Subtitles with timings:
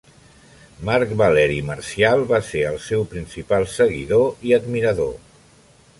[0.87, 5.17] Marc Valeri Marcial va ser el seu principal seguidor i admirador.